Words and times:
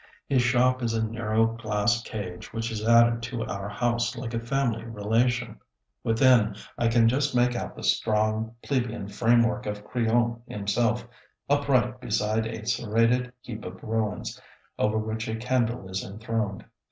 His 0.27 0.41
shop 0.41 0.81
is 0.81 0.95
a 0.95 1.07
narrow 1.07 1.45
glass 1.45 2.01
cage, 2.01 2.51
which 2.51 2.71
is 2.71 2.83
added 2.83 3.21
to 3.21 3.45
our 3.45 3.69
house, 3.69 4.17
like 4.17 4.33
a 4.33 4.39
family 4.39 4.83
relation. 4.83 5.59
Within 6.03 6.55
I 6.75 6.87
can 6.87 7.07
just 7.07 7.35
make 7.35 7.53
out 7.55 7.75
the 7.75 7.83
strong, 7.83 8.55
plebeian 8.63 9.09
framework 9.09 9.67
of 9.67 9.85
Crillon 9.85 10.41
himself, 10.47 11.07
upright 11.51 12.01
beside 12.01 12.47
a 12.47 12.65
serrated 12.65 13.31
heap 13.41 13.63
of 13.63 13.83
ruins, 13.83 14.41
over 14.79 14.97
which 14.97 15.27
a 15.27 15.35
candle 15.35 15.87
is 15.87 16.03
enthroned. 16.03 16.65